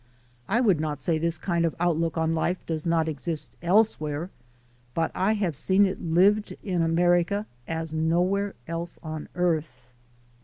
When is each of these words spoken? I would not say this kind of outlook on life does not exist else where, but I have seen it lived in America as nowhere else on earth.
I 0.49 0.61
would 0.61 0.79
not 0.81 0.99
say 0.99 1.19
this 1.19 1.37
kind 1.37 1.63
of 1.63 1.75
outlook 1.79 2.17
on 2.17 2.33
life 2.33 2.65
does 2.65 2.87
not 2.87 3.07
exist 3.07 3.55
else 3.61 3.99
where, 3.99 4.31
but 4.95 5.11
I 5.13 5.33
have 5.33 5.55
seen 5.55 5.85
it 5.85 6.01
lived 6.01 6.55
in 6.63 6.81
America 6.81 7.45
as 7.67 7.93
nowhere 7.93 8.55
else 8.67 8.97
on 9.03 9.29
earth. 9.35 9.91